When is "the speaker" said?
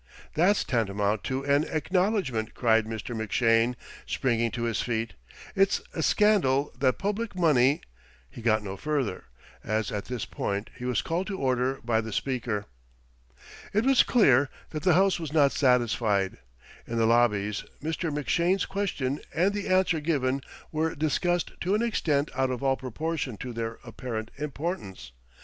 12.01-12.65